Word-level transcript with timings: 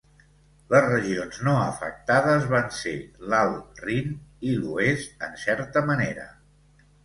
Les 0.75 0.85
regions 0.85 1.37
no 1.47 1.53
afectades 1.65 2.49
van 2.55 2.73
ser 2.79 2.95
l'Alt 3.35 3.85
Rin, 3.87 4.19
i 4.51 4.57
l'oest 4.65 5.25
en 5.31 5.41
certa 5.47 5.89
manera. 5.95 6.31